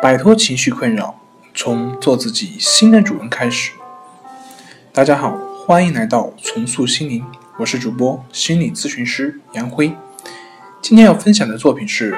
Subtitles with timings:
[0.00, 1.18] 摆脱情绪困扰，
[1.52, 3.72] 从做自己新的主人开始。
[4.92, 5.36] 大家好，
[5.66, 7.24] 欢迎来到重塑心灵，
[7.58, 9.92] 我是主播心理咨询师杨辉。
[10.80, 12.16] 今天要分享的作品是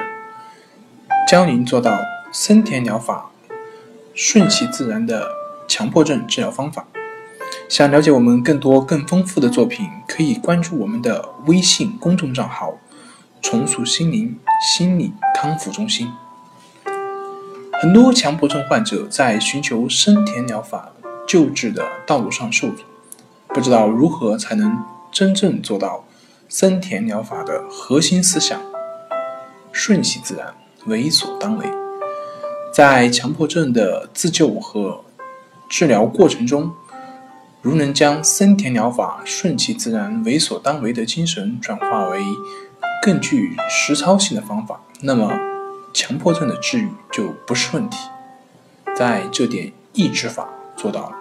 [1.27, 1.97] 教您做到
[2.31, 3.31] 森田疗法
[4.13, 5.27] 顺其自然的
[5.67, 6.85] 强迫症治疗方法。
[7.67, 12.77] 想了解我们更多更丰富的作品，可以关注我们的微信公众账号
[13.41, 16.07] “重塑心灵心理康复中心”。
[17.81, 20.91] 很多强迫症患者在寻求森田疗法
[21.27, 22.83] 救治的道路上受阻，
[23.47, 24.77] 不知道如何才能
[25.11, 26.05] 真正做到
[26.47, 28.61] 森田疗法的核心思想：
[29.71, 30.53] 顺其自然，
[30.85, 31.65] 为所当为。
[32.71, 35.03] 在强迫症的自救和
[35.67, 36.71] 治疗过程中，
[37.63, 42.19] 如能将森田疗法顺其自然、为所当为的精神转化为
[43.01, 45.50] 更具实操性的方法，那么。
[45.93, 47.97] 强迫症的治愈就不是问题，
[48.95, 51.15] 在这点抑制法做到了。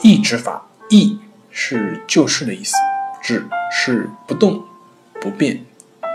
[0.00, 1.18] 抑制法，抑
[1.50, 2.74] 是救世的意思，
[3.22, 4.64] 止是不动、
[5.20, 5.64] 不变、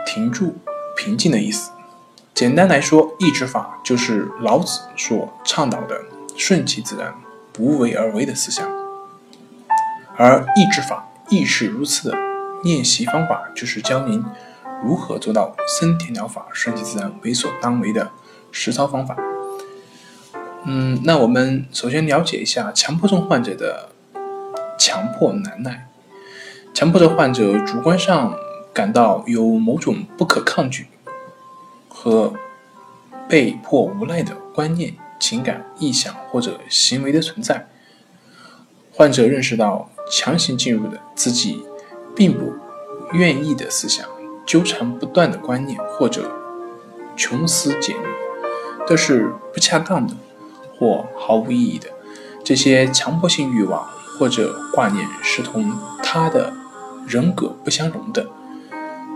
[0.06, 0.56] 停住、
[0.96, 1.72] 平静的意思。
[2.34, 6.02] 简单来说，抑制法就是老子所倡导的
[6.36, 7.14] 顺其自然、
[7.52, 8.68] 不为而为的思想。
[10.16, 12.18] 而抑制法亦是如此的
[12.64, 14.24] 练习方法，就是教您。
[14.84, 18.12] 如何做到森田疗法顺其自然、为所当为的
[18.52, 19.16] 实操方法？
[20.66, 23.90] 嗯，那我们首先了解一下强迫症患者的
[24.78, 25.90] 强迫难耐。
[26.74, 28.36] 强迫症患者主观上
[28.74, 30.88] 感到有某种不可抗拒
[31.88, 32.34] 和
[33.30, 37.68] 被迫无奈的观念、情感、意向或者行为的存在。
[38.92, 41.64] 患者认识到强行进入的自己
[42.16, 42.54] 并不
[43.14, 44.08] 愿意的思想。
[44.46, 46.32] 纠缠不断的观念或者
[47.16, 48.08] 穷思简虑，
[48.88, 50.16] 都是不恰当的
[50.78, 51.88] 或毫无意义的。
[52.44, 53.88] 这些强迫性欲望
[54.20, 55.72] 或者挂念是同
[56.04, 56.54] 他的
[57.08, 58.28] 人格不相容的，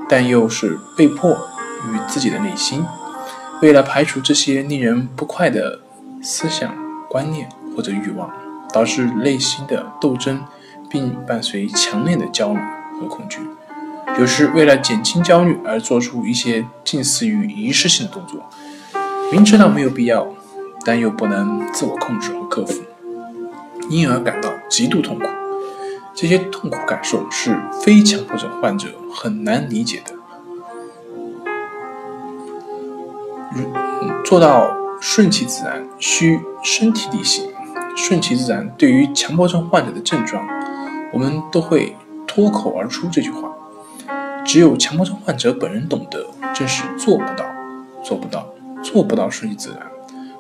[0.08, 2.86] 但又是被迫与自己的内心。
[3.62, 5.80] 为了排除这些令人不快的
[6.22, 6.74] 思想、
[7.10, 8.32] 观念或者欲望，
[8.72, 10.46] 导致内心的斗争，
[10.90, 12.60] 并伴随强烈的焦虑
[13.00, 13.40] 和恐惧。
[14.20, 18.44] 有时为了减轻焦虑而做出一些近似于仪式性的动作，
[19.32, 20.28] 明知道没有必要，
[20.84, 22.82] 但又不能自我控制和克服，
[23.90, 25.26] 因而感到极度痛苦。
[26.16, 30.14] 这些痛苦感受是非强迫症患者很难理解的。
[33.54, 33.64] 如
[34.26, 37.48] 做到顺其自然，需身体力行。
[37.96, 40.48] 顺其自然对于强迫症患者的症状，
[41.14, 41.96] 我们都会
[42.28, 43.52] 脱口而出这句话。
[44.48, 46.26] 只有强迫症患者本人懂得，
[46.56, 47.46] 正是做不到，
[48.02, 48.48] 做不到，
[48.82, 49.92] 做不到顺其自然，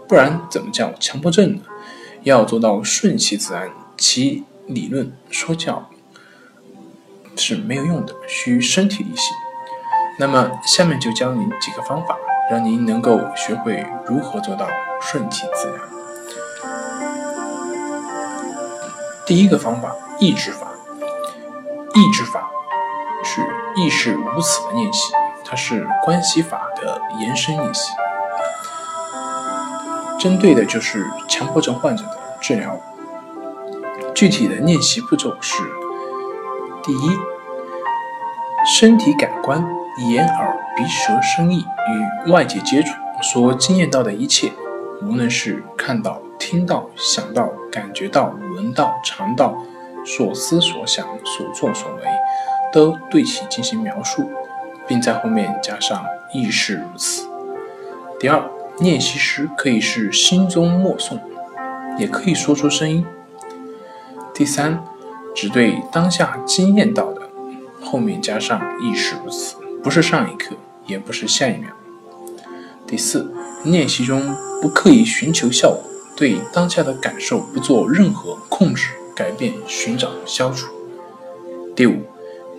[0.07, 1.61] 不然怎么叫强迫症呢？
[2.23, 5.89] 要做到顺其自然，其理论说教
[7.35, 9.35] 是没有用的，需身体力行。
[10.19, 12.17] 那么下面就教您几个方法，
[12.49, 14.69] 让您能够学会如何做到
[15.01, 15.81] 顺其自然。
[19.25, 20.71] 第一个方法，抑制法，
[21.93, 22.49] 抑制法。
[23.23, 23.41] 是
[23.77, 25.13] 亦是如此的练习，
[25.45, 27.91] 它是关系法的延伸练习，
[30.19, 32.75] 针对的就是强迫症患者的治疗。
[34.15, 35.61] 具体的练习步骤是：
[36.81, 37.11] 第一，
[38.79, 39.63] 身体感官
[40.09, 41.63] 眼、耳、鼻、舌、身、意
[42.25, 44.51] 与外界接触所经验到的一切，
[45.03, 49.55] 无论是看到、听到、想到、感觉到、闻到、尝到，
[50.03, 52.01] 所思所想、所作所为。
[52.71, 54.29] 都对其进行描述，
[54.87, 57.27] 并在后面加上“亦是如此”。
[58.19, 58.43] 第二，
[58.79, 61.19] 练习时可以是心中默诵，
[61.97, 63.05] 也可以说出声音。
[64.33, 64.83] 第三，
[65.35, 67.21] 只对当下经验到的，
[67.81, 70.55] 后面加上“亦是如此”，不是上一刻，
[70.85, 71.69] 也不是下一秒。
[72.85, 73.31] 第四，
[73.63, 75.81] 练习中不刻意寻求效果，
[76.15, 80.67] 对当下的感受不做任何控制、改变、寻找、消除。
[81.75, 82.01] 第五。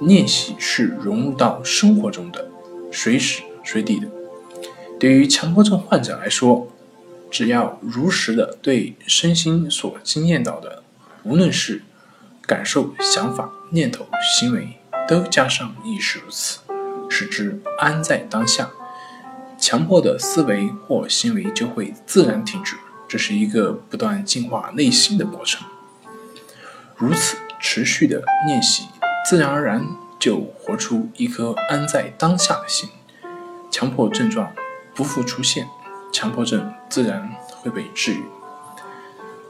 [0.00, 2.48] 练习是融入到生活中的，
[2.92, 4.08] 随时随地的。
[4.98, 6.68] 对于强迫症患者来说，
[7.30, 10.82] 只要如实的对身心所经验到的，
[11.24, 11.82] 无论是
[12.42, 14.06] 感受、想法、念头、
[14.38, 14.78] 行为，
[15.08, 16.60] 都加上亦是如此，
[17.08, 18.70] 使之安在当下，
[19.58, 22.76] 强迫的思维或行为就会自然停止。
[23.06, 25.66] 这是一个不断净化内心的过程。
[26.96, 28.84] 如此持续的练习。
[29.24, 29.86] 自然而然
[30.18, 32.88] 就活出一颗安在当下的心，
[33.70, 34.52] 强迫症状
[34.94, 35.68] 不复出现，
[36.12, 37.30] 强迫症自然
[37.60, 38.22] 会被治愈。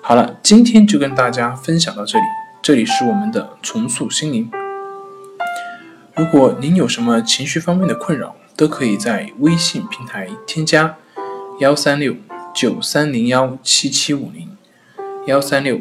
[0.03, 2.25] 好了，今天就跟大家分享到这里。
[2.61, 4.51] 这里是我们的重塑心灵。
[6.15, 10.97] 如果您有什么情绪方面的困扰，都可以在微信平台添加
[11.61, 12.17] 幺三六
[12.53, 14.57] 九三零幺七七五零
[15.27, 15.81] 幺三六